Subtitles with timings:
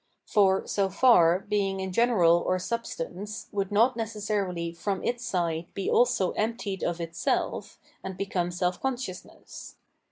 [0.25, 5.91] For, so far, being in general or substance, would not necessarily fTom its side be
[5.91, 9.75] also emptied of itself, and become self consciousness.